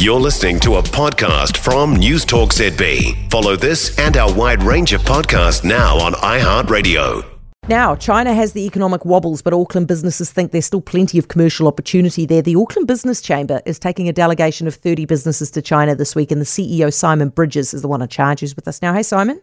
You're 0.00 0.18
listening 0.18 0.58
to 0.60 0.76
a 0.76 0.82
podcast 0.82 1.58
from 1.58 1.94
News 1.94 2.24
Talk 2.24 2.54
ZB. 2.54 3.30
Follow 3.30 3.54
this 3.54 3.98
and 3.98 4.16
our 4.16 4.32
wide 4.32 4.62
range 4.62 4.94
of 4.94 5.02
podcasts 5.02 5.62
now 5.62 5.98
on 5.98 6.14
iHeartRadio. 6.14 7.22
Now, 7.68 7.94
China 7.96 8.32
has 8.32 8.54
the 8.54 8.64
economic 8.64 9.04
wobbles, 9.04 9.42
but 9.42 9.52
Auckland 9.52 9.88
businesses 9.88 10.32
think 10.32 10.52
there's 10.52 10.64
still 10.64 10.80
plenty 10.80 11.18
of 11.18 11.28
commercial 11.28 11.68
opportunity 11.68 12.24
there. 12.24 12.40
The 12.40 12.56
Auckland 12.56 12.88
Business 12.88 13.20
Chamber 13.20 13.60
is 13.66 13.78
taking 13.78 14.08
a 14.08 14.12
delegation 14.14 14.66
of 14.66 14.74
30 14.74 15.04
businesses 15.04 15.50
to 15.50 15.60
China 15.60 15.94
this 15.94 16.16
week, 16.16 16.30
and 16.30 16.40
the 16.40 16.46
CEO, 16.46 16.90
Simon 16.90 17.28
Bridges, 17.28 17.74
is 17.74 17.82
the 17.82 17.88
one 17.88 18.00
in 18.00 18.08
charge 18.08 18.40
who's 18.40 18.56
with 18.56 18.68
us 18.68 18.80
now. 18.80 18.94
Hey, 18.94 19.02
Simon. 19.02 19.42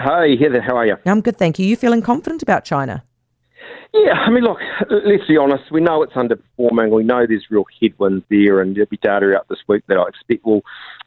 Hi, 0.00 0.34
Heather. 0.34 0.60
How 0.60 0.78
are 0.78 0.86
you? 0.86 0.96
I'm 1.06 1.20
good, 1.20 1.38
thank 1.38 1.60
you. 1.60 1.66
You 1.66 1.76
feeling 1.76 2.02
confident 2.02 2.42
about 2.42 2.64
China? 2.64 3.04
Yeah, 3.94 4.12
I 4.14 4.30
mean, 4.30 4.44
look, 4.44 4.58
let's 4.88 5.26
be 5.28 5.36
honest. 5.36 5.70
We 5.70 5.82
know 5.82 6.02
it's 6.02 6.14
underperforming. 6.14 6.90
We 6.90 7.04
know 7.04 7.26
there's 7.26 7.50
real 7.50 7.66
headwinds 7.78 8.24
there, 8.30 8.62
and 8.62 8.74
there'll 8.74 8.88
be 8.88 8.96
data 8.96 9.36
out 9.36 9.48
this 9.48 9.58
week 9.68 9.84
that 9.88 9.98
I 9.98 10.08
expect 10.08 10.46
will 10.46 10.62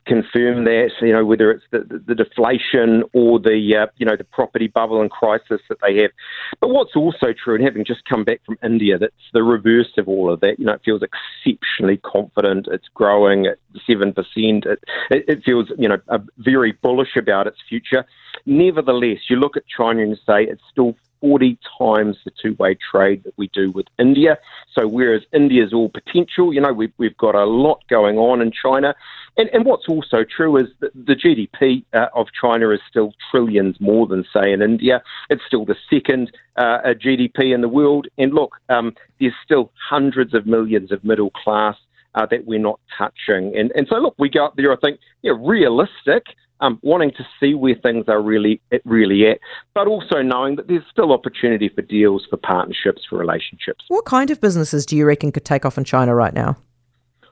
confirm 0.05 0.65
that. 0.65 0.91
You 1.01 1.13
know, 1.13 1.25
whether 1.25 1.49
it's 1.49 1.63
the, 1.71 1.79
the, 1.79 1.97
the 1.97 2.13
deflation 2.15 3.04
or 3.13 3.39
the 3.39 3.75
uh, 3.75 3.87
you 3.97 4.05
know 4.05 4.15
the 4.15 4.23
property 4.23 4.68
bubble 4.68 5.01
and 5.01 5.10
crisis 5.10 5.61
that 5.68 5.79
they 5.82 5.97
have. 5.97 6.11
But 6.61 6.69
what's 6.69 6.96
also 6.96 7.33
true, 7.33 7.55
and 7.55 7.63
having 7.63 7.86
just 7.86 8.05
come 8.05 8.23
back 8.23 8.41
from 8.46 8.60
India, 8.63 8.99
that's 8.99 9.13
the 9.33 9.41
reverse 9.41 9.91
of 9.97 10.07
all 10.07 10.32
of 10.32 10.41
that. 10.41 10.60
You 10.60 10.65
know, 10.65 10.74
it 10.74 10.82
feels 10.85 11.01
exceptionally 11.01 11.97
confident. 11.97 12.68
It's 12.71 12.87
growing 12.93 13.47
at 13.47 13.57
seven 13.87 14.13
percent. 14.13 14.65
It, 14.68 14.83
it, 15.10 15.25
it 15.27 15.43
feels 15.43 15.71
you 15.79 15.89
know 15.89 15.97
very 16.37 16.74
bullish 16.74 17.15
about 17.15 17.47
its 17.47 17.57
future. 17.68 18.05
Nevertheless, 18.46 19.21
you 19.27 19.37
look 19.37 19.57
at 19.57 19.63
China 19.65 20.04
and 20.04 20.19
say 20.24 20.43
it's 20.43 20.61
still 20.69 20.96
40 21.25 21.57
times 21.79 22.18
the 22.24 22.32
two 22.39 22.56
way 22.60 22.78
trade 22.92 23.24
that 23.24 23.33
we 23.36 23.47
do 23.47 23.71
with 23.71 23.88
India. 23.97 24.38
So, 24.78 24.88
whereas 24.88 25.24
India's 25.33 25.74
all 25.74 25.89
potential, 25.89 26.54
you 26.54 26.61
know, 26.61 26.71
we've, 26.71 26.93
we've 27.00 27.18
got 27.18 27.33
a 27.33 27.46
lot 27.46 27.82
going 27.89 28.20
on 28.20 28.43
in 28.43 28.52
China. 28.52 28.93
And, 29.36 29.50
and 29.50 29.66
what's 29.66 29.89
also 29.89 30.24
true 30.24 30.56
is 30.57 30.68
that 30.82 30.92
the 30.93 31.16
GDP 31.16 31.83
uh, 31.93 32.09
of 32.14 32.27
China 32.39 32.69
is 32.69 32.80
still 32.88 33.11
trillions 33.31 33.81
more 33.81 34.05
than, 34.05 34.23
say, 34.31 34.53
in 34.53 34.61
India. 34.61 35.02
It's 35.31 35.41
still 35.47 35.66
the 35.66 35.75
second 35.89 36.31
uh, 36.58 36.94
GDP 36.94 37.55
in 37.55 37.61
the 37.61 37.69
world. 37.69 38.05
And 38.19 38.31
look, 38.31 38.53
um, 38.69 38.94
there's 39.19 39.33
still 39.44 39.71
hundreds 39.89 40.36
of 40.36 40.45
millions 40.45 40.92
of 40.92 41.03
middle 41.03 41.31
class 41.31 41.75
uh, 42.14 42.27
that 42.27 42.45
we're 42.45 42.59
not 42.59 42.80
touching. 42.95 43.58
And, 43.58 43.71
and 43.71 43.88
so, 43.89 43.95
look, 43.95 44.14
we 44.19 44.30
go 44.30 44.45
up 44.45 44.58
there, 44.58 44.71
I 44.71 44.77
think, 44.77 44.99
know, 45.23 45.33
realistic 45.33 46.27
um, 46.61 46.80
wanting 46.81 47.11
to 47.11 47.25
see 47.39 47.53
where 47.53 47.75
things 47.75 48.06
are 48.08 48.22
really 48.22 48.61
really 48.86 49.28
at, 49.28 49.39
but 49.73 49.88
also 49.88 50.22
knowing 50.22 50.56
that 50.56 50.67
there's 50.67 50.84
still 50.92 51.11
opportunity 51.11 51.70
for 51.70 51.81
deals, 51.81 52.25
for 52.30 52.38
partnerships, 52.38 53.03
for 53.09 53.17
relationships. 53.17 53.86
What 53.88 54.06
kind 54.06 54.30
of 54.31 54.42
businesses 54.42 54.86
do 54.86 54.95
you 54.95 55.06
reckon 55.06 55.31
could 55.31 55.45
take 55.45 55.66
off 55.66 55.78
in 55.78 55.83
China 55.83 56.16
right 56.16 56.33
now? 56.33 56.58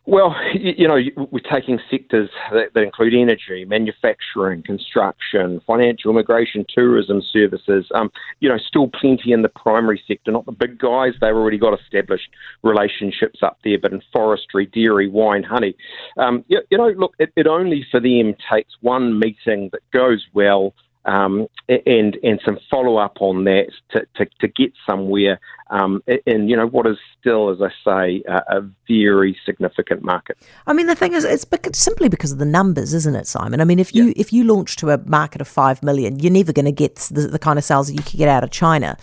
Well, 0.05 0.35
you 0.53 0.85
know, 0.85 0.99
we're 1.31 1.39
taking 1.39 1.79
sectors 1.89 2.29
that, 2.51 2.73
that, 2.73 2.81
include 2.81 3.13
energy, 3.13 3.63
manufacturing, 3.63 4.61
construction, 4.61 5.61
financial, 5.65 6.11
immigration, 6.11 6.65
tourism 6.67 7.21
services. 7.21 7.85
Um, 7.95 8.11
you 8.41 8.49
know, 8.49 8.57
still 8.57 8.89
plenty 8.89 9.31
in 9.31 9.43
the 9.43 9.49
primary 9.49 10.03
sector, 10.05 10.31
not 10.31 10.45
the 10.45 10.51
big 10.51 10.77
guys. 10.77 11.13
They've 11.21 11.33
already 11.33 11.57
got 11.57 11.79
established 11.79 12.29
relationships 12.63 13.39
up 13.41 13.59
there, 13.63 13.79
but 13.79 13.93
in 13.93 14.01
forestry, 14.11 14.65
dairy, 14.65 15.07
wine, 15.07 15.43
honey. 15.43 15.73
Um, 16.17 16.43
you, 16.49 16.61
you, 16.69 16.77
know, 16.77 16.89
look, 16.89 17.13
it, 17.17 17.31
it 17.37 17.47
only 17.47 17.85
for 17.89 18.01
them 18.01 18.35
takes 18.51 18.73
one 18.81 19.17
meeting 19.17 19.69
that 19.71 19.89
goes 19.91 20.25
well 20.33 20.73
um, 21.05 21.47
and 21.67 22.17
and 22.23 22.39
some 22.45 22.57
follow 22.69 22.97
up 22.97 23.17
on 23.19 23.43
that 23.43 23.71
to, 23.91 24.05
to, 24.15 24.25
to 24.39 24.47
get 24.47 24.71
somewhere 24.85 25.39
um, 25.69 26.03
in 26.25 26.47
you 26.47 26.55
know 26.55 26.67
what 26.67 26.85
is 26.87 26.97
still, 27.19 27.49
as 27.49 27.61
I 27.61 27.69
say, 27.83 28.23
a, 28.27 28.57
a, 28.57 28.69
very 28.87 29.37
significant 29.45 30.03
market. 30.03 30.37
I 30.67 30.73
mean, 30.73 30.87
the 30.87 30.95
thing 30.95 31.13
is, 31.13 31.25
it's 31.25 31.45
simply 31.77 32.09
because 32.09 32.31
of 32.31 32.37
the 32.37 32.45
numbers, 32.45 32.93
isn't 32.93 33.15
it, 33.15 33.27
Simon? 33.27 33.59
I 33.59 33.65
mean, 33.65 33.79
if 33.79 33.93
you 33.93 34.07
yeah. 34.07 34.13
if 34.15 34.31
you 34.31 34.43
launch 34.43 34.75
to 34.77 34.91
a 34.91 34.97
market 35.05 35.41
of 35.41 35.47
five 35.47 35.81
million, 35.83 36.19
you're 36.19 36.31
never 36.31 36.53
going 36.53 36.65
to 36.65 36.71
get 36.71 36.95
the, 37.11 37.27
the 37.27 37.39
kind 37.39 37.57
of 37.57 37.65
sales 37.65 37.87
that 37.87 37.93
you 37.93 38.03
could 38.03 38.17
get 38.17 38.29
out 38.29 38.43
of 38.43 38.51
China. 38.51 38.97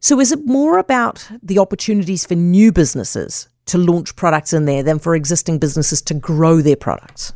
So, 0.00 0.20
is 0.20 0.30
it 0.30 0.46
more 0.46 0.78
about 0.78 1.28
the 1.42 1.58
opportunities 1.58 2.24
for 2.24 2.34
new 2.34 2.70
businesses 2.70 3.48
to 3.66 3.78
launch 3.78 4.14
products 4.14 4.52
in 4.52 4.64
there 4.64 4.82
than 4.82 4.98
for 4.98 5.14
existing 5.14 5.58
businesses 5.58 6.00
to 6.02 6.14
grow 6.14 6.60
their 6.60 6.76
products? 6.76 7.32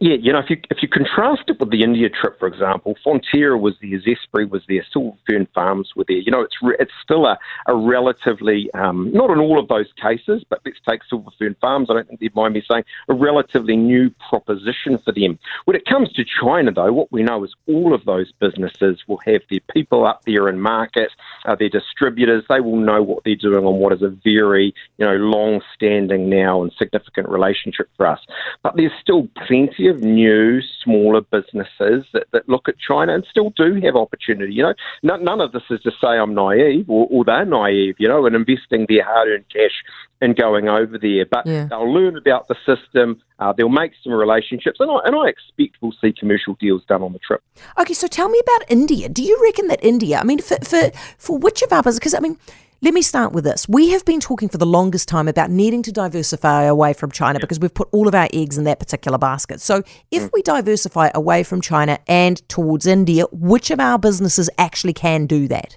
Yeah, 0.00 0.14
you 0.20 0.32
know, 0.32 0.38
if 0.38 0.48
you 0.48 0.56
if 0.70 0.78
you 0.80 0.88
contrast 0.88 1.42
it 1.48 1.58
with 1.58 1.70
the 1.70 1.82
India 1.82 2.08
trip, 2.08 2.38
for 2.38 2.46
example, 2.46 2.94
Fonterra 3.04 3.60
was 3.60 3.74
there, 3.82 4.00
Zespri 4.00 4.48
was 4.48 4.62
there, 4.68 4.84
Silver 4.92 5.16
Fern 5.28 5.48
Farms 5.54 5.90
were 5.96 6.04
there. 6.06 6.18
You 6.18 6.30
know, 6.30 6.40
it's 6.40 6.54
re- 6.62 6.76
it's 6.78 6.92
still 7.02 7.26
a, 7.26 7.36
a 7.66 7.74
relatively 7.74 8.70
um, 8.74 9.10
not 9.12 9.30
in 9.30 9.38
all 9.38 9.58
of 9.58 9.66
those 9.66 9.88
cases, 10.00 10.44
but 10.48 10.60
let's 10.64 10.78
take 10.88 11.00
Silver 11.08 11.30
Fern 11.36 11.56
Farms. 11.60 11.88
I 11.90 11.94
don't 11.94 12.06
think 12.06 12.20
they'd 12.20 12.34
mind 12.34 12.54
me 12.54 12.62
saying 12.70 12.84
a 13.08 13.14
relatively 13.14 13.76
new 13.76 14.10
proposition 14.28 14.98
for 15.04 15.12
them. 15.12 15.36
When 15.64 15.76
it 15.76 15.84
comes 15.84 16.12
to 16.12 16.24
China, 16.24 16.70
though, 16.70 16.92
what 16.92 17.10
we 17.10 17.24
know 17.24 17.42
is 17.42 17.54
all 17.66 17.92
of 17.92 18.04
those 18.04 18.30
businesses 18.40 19.02
will 19.08 19.20
have 19.26 19.42
their 19.50 19.60
people 19.72 20.06
up 20.06 20.22
there 20.26 20.48
in 20.48 20.60
market, 20.60 21.10
uh, 21.44 21.56
their 21.56 21.70
distributors. 21.70 22.44
They 22.48 22.60
will 22.60 22.76
know 22.76 23.02
what 23.02 23.24
they're 23.24 23.34
doing 23.34 23.64
on 23.64 23.80
what 23.80 23.92
is 23.92 24.02
a 24.02 24.14
very 24.22 24.72
you 24.98 25.06
know 25.06 25.16
long-standing 25.16 26.30
now 26.30 26.62
and 26.62 26.72
significant 26.78 27.28
relationship 27.28 27.88
for 27.96 28.06
us. 28.06 28.20
But 28.62 28.76
there's 28.76 28.92
still 29.02 29.26
plenty 29.46 29.87
of 29.88 30.02
new, 30.02 30.60
smaller 30.84 31.20
businesses 31.20 32.04
that, 32.12 32.26
that 32.32 32.48
look 32.48 32.68
at 32.68 32.76
China 32.78 33.14
and 33.14 33.26
still 33.30 33.50
do 33.50 33.80
have 33.84 33.96
opportunity. 33.96 34.54
You 34.54 34.64
know, 34.64 34.74
none, 35.02 35.24
none 35.24 35.40
of 35.40 35.52
this 35.52 35.62
is 35.70 35.80
to 35.82 35.90
say 36.00 36.08
I'm 36.08 36.34
naive 36.34 36.88
or, 36.88 37.06
or 37.10 37.24
they're 37.24 37.44
naive, 37.44 37.96
you 37.98 38.08
know, 38.08 38.26
and 38.26 38.34
investing 38.34 38.86
their 38.88 39.04
hard 39.04 39.28
earned 39.28 39.44
cash 39.52 39.82
and 40.20 40.36
going 40.36 40.68
over 40.68 40.98
there. 40.98 41.26
But 41.26 41.46
yeah. 41.46 41.66
they'll 41.68 41.92
learn 41.92 42.16
about 42.16 42.48
the 42.48 42.56
system, 42.66 43.20
uh, 43.38 43.52
they'll 43.52 43.68
make 43.68 43.92
some 44.02 44.12
relationships, 44.12 44.80
and 44.80 44.90
I, 44.90 44.98
and 45.04 45.14
I 45.16 45.28
expect 45.28 45.78
we'll 45.80 45.92
see 46.00 46.12
commercial 46.12 46.56
deals 46.60 46.84
done 46.86 47.02
on 47.02 47.12
the 47.12 47.18
trip. 47.20 47.42
Okay, 47.78 47.94
so 47.94 48.06
tell 48.06 48.28
me 48.28 48.40
about 48.40 48.70
India. 48.70 49.08
Do 49.08 49.22
you 49.22 49.38
reckon 49.42 49.68
that 49.68 49.82
India, 49.84 50.18
I 50.18 50.24
mean, 50.24 50.40
for, 50.40 50.56
for, 50.64 50.90
for 51.18 51.38
which 51.38 51.62
of 51.62 51.72
our 51.72 51.82
businesses, 51.82 52.00
because 52.00 52.14
I 52.14 52.20
mean, 52.20 52.36
let 52.80 52.94
me 52.94 53.02
start 53.02 53.32
with 53.32 53.42
this. 53.42 53.68
We 53.68 53.90
have 53.90 54.04
been 54.04 54.20
talking 54.20 54.48
for 54.48 54.58
the 54.58 54.66
longest 54.66 55.08
time 55.08 55.26
about 55.26 55.50
needing 55.50 55.82
to 55.82 55.92
diversify 55.92 56.62
away 56.62 56.92
from 56.92 57.10
China 57.10 57.40
because 57.40 57.58
we've 57.58 57.74
put 57.74 57.88
all 57.90 58.06
of 58.06 58.14
our 58.14 58.28
eggs 58.32 58.56
in 58.56 58.64
that 58.64 58.78
particular 58.78 59.18
basket. 59.18 59.60
So, 59.60 59.82
if 60.12 60.22
mm. 60.22 60.30
we 60.32 60.42
diversify 60.42 61.10
away 61.12 61.42
from 61.42 61.60
China 61.60 61.98
and 62.06 62.48
towards 62.48 62.86
India, 62.86 63.24
which 63.32 63.72
of 63.72 63.80
our 63.80 63.98
businesses 63.98 64.48
actually 64.58 64.92
can 64.92 65.26
do 65.26 65.48
that? 65.48 65.76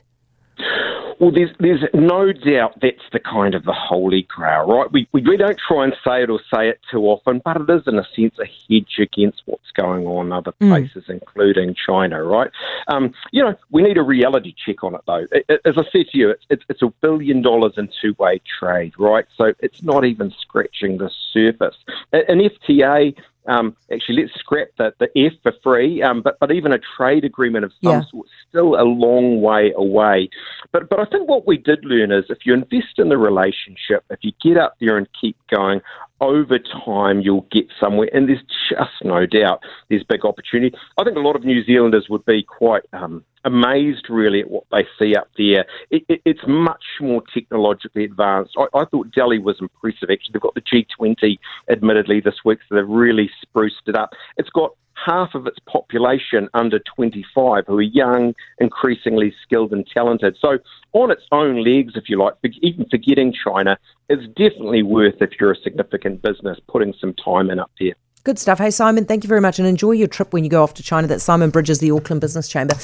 Well, 1.22 1.30
there's, 1.30 1.52
there's 1.60 1.84
no 1.94 2.34
doubt 2.34 2.80
that's 2.82 3.06
the 3.14 3.20
kind 3.20 3.54
of 3.54 3.64
the 3.64 3.74
holy 3.74 4.24
grail, 4.24 4.66
right? 4.66 4.92
We, 4.92 5.08
we, 5.12 5.22
we 5.22 5.38
don't 5.38 5.60
try 5.68 5.84
and 5.84 5.94
say 6.04 6.24
it 6.24 6.32
or 6.32 6.40
say 6.52 6.68
it 6.68 6.80
too 6.90 7.04
often, 7.04 7.44
but 7.46 7.58
it 7.58 7.70
is, 7.70 7.84
in 7.86 8.00
a 8.00 8.08
sense, 8.16 8.40
a 8.40 8.46
hedge 8.48 8.98
against 9.00 9.44
what's 9.46 9.70
going 9.76 10.08
on 10.08 10.26
in 10.26 10.32
other 10.32 10.52
mm. 10.54 10.70
places, 10.70 11.04
mm. 11.08 11.22
including 11.22 11.76
China, 11.76 12.24
right? 12.24 12.50
Um, 12.88 13.14
you 13.32 13.44
know, 13.44 13.54
we 13.70 13.84
need 13.84 14.00
a 14.00 14.02
reality 14.02 14.56
check 14.66 14.84
on 14.84 14.96
it, 14.96 15.02
though. 15.06 15.28
It, 15.32 15.62
as 15.64 15.76
I 15.78 15.84
said 15.92 16.08
to 16.12 16.18
you, 16.18 16.32
it's, 16.32 16.44
it's, 16.50 16.64
it's 16.70 16.82
a 16.82 16.92
billion 17.02 17.44
dollars 17.44 17.74
in 17.78 17.88
two 18.02 18.16
way 18.18 18.42
trade, 18.60 18.94
right? 18.98 19.26
So 19.38 19.54
it's 19.60 19.84
not 19.84 20.04
even 20.04 20.34
scratching 20.42 20.98
the 20.98 21.12
surface. 21.32 21.78
An 22.12 22.40
FTA 22.40 23.16
um, 23.48 23.76
actually, 23.92 24.24
let's 24.24 24.34
scrap 24.40 24.68
the, 24.78 24.94
the 25.00 25.10
F 25.16 25.34
for 25.42 25.54
free, 25.64 26.02
um, 26.04 26.22
but, 26.22 26.38
but 26.40 26.52
even 26.52 26.74
a 26.74 26.80
trade 26.98 27.26
agreement 27.26 27.66
of 27.66 27.72
some 27.84 27.94
yeah. 27.94 28.02
sort 28.12 28.28
still 28.48 28.80
a 28.80 28.84
long 28.84 29.42
way 29.42 29.74
away. 29.76 30.30
But, 30.72 30.90
but 30.90 31.00
I 31.00 31.06
think 31.06 31.28
what 31.28 31.46
we 31.46 31.58
did 31.58 31.84
learn 31.84 32.12
is 32.12 32.26
if 32.30 32.40
you 32.46 32.54
invest 32.54 32.98
in 32.98 33.10
the 33.10 33.18
relationship, 33.18 34.04
if 34.10 34.20
you 34.22 34.32
get 34.42 34.58
up 34.58 34.76
there 34.80 34.98
and 34.98 35.08
keep 35.20 35.36
going, 35.50 35.82
over 36.22 36.60
time 36.60 37.20
you'll 37.20 37.48
get 37.52 37.66
somewhere. 37.80 38.10
And 38.14 38.30
there's 38.30 38.44
just 38.70 39.04
no 39.04 39.26
doubt 39.26 39.64
there's 39.90 40.04
big 40.04 40.24
opportunity. 40.24 40.76
I 40.98 41.04
think 41.04 41.18
a 41.18 41.22
lot 41.22 41.36
of 41.36 41.44
New 41.44 41.64
Zealanders 41.66 42.08
would 42.10 42.26
be 42.26 42.44
quite 42.44 42.84
um, 42.94 43.26
amazed, 43.44 44.06
really, 44.10 44.42
at 44.42 44.50
what 44.50 44.64
they 44.72 44.86
see 45.00 45.16
up 45.16 45.30
there. 45.38 45.66
It, 45.90 46.04
it, 46.08 46.22
it's 46.26 46.42
much 46.48 46.84
more 47.02 47.24
technologically 47.34 48.06
advanced. 48.06 48.54
I, 48.58 48.66
I, 48.78 48.86
thought 48.86 49.12
Delhi 49.12 49.40
was 49.40 49.58
impressive. 49.60 50.10
Actually, 50.12 50.34
they've 50.34 50.42
got 50.42 50.56
the 50.56 50.62
G20, 50.62 51.38
admittedly, 51.70 52.22
this 52.22 52.36
week, 52.46 52.60
so 52.70 52.76
they've 52.76 52.88
really 52.88 53.30
spruced 53.42 53.88
it 53.88 53.96
up. 53.96 54.12
It's 54.38 54.50
got 54.50 54.72
half 55.06 55.36
of 55.36 55.48
its 55.48 55.58
population 55.68 56.50
under 56.54 56.80
25 56.80 57.66
who 57.68 57.78
are 57.78 57.82
young, 57.82 58.34
increasingly 58.60 59.34
skilled 59.44 59.72
and 59.72 59.86
talented. 59.88 60.38
So, 60.40 60.58
on 60.94 61.12
its 61.12 61.24
own 61.32 61.64
legs, 61.64 61.94
if 61.96 62.10
you 62.10 62.18
like, 62.18 62.34
even 62.62 62.86
forgetting 62.90 63.34
China, 63.34 63.78
it's 64.10 64.28
definitely 64.28 64.84
worth, 64.84 65.16
if 65.22 65.32
you're 65.40 65.52
a 65.52 65.58
significant 65.58 66.22
business, 66.22 66.60
putting 66.68 66.94
some 67.00 67.14
time 67.14 67.50
in 67.50 67.60
up 67.60 67.72
there. 67.80 67.94
Good 68.24 68.38
stuff. 68.38 68.60
Hey, 68.60 68.72
Simon, 68.72 69.06
thank 69.06 69.24
you 69.24 69.28
very 69.28 69.42
much 69.42 69.58
and 69.58 69.68
enjoy 69.68 69.92
your 69.92 70.08
trip 70.08 70.34
when 70.34 70.44
you 70.44 70.50
go 70.50 70.62
off 70.62 70.74
to 70.76 70.84
China. 70.84 71.08
That's 71.08 71.24
Simon 71.24 71.50
Bridges, 71.50 71.80
the 71.80 71.92
Auckland 71.92 72.22
Business 72.22 72.48
Chamber. 72.48 72.76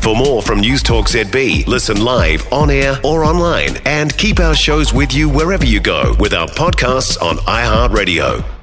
For 0.00 0.14
more 0.14 0.42
from 0.42 0.60
News 0.60 0.82
Talk 0.82 1.06
ZB, 1.06 1.66
listen 1.66 2.04
live, 2.04 2.52
on 2.52 2.70
air, 2.70 2.98
or 3.04 3.24
online, 3.24 3.78
and 3.86 4.14
keep 4.18 4.38
our 4.38 4.54
shows 4.54 4.92
with 4.92 5.14
you 5.14 5.30
wherever 5.30 5.64
you 5.64 5.80
go 5.80 6.14
with 6.18 6.34
our 6.34 6.48
podcasts 6.48 7.20
on 7.22 7.36
iHeartRadio. 7.38 8.53